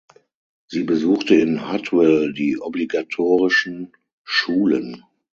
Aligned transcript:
Sie 0.65 0.81
besuchte 0.83 1.35
in 1.35 1.71
Huttwil 1.71 2.33
die 2.33 2.57
obligatorischen 2.59 3.93
Schulen. 4.23 5.05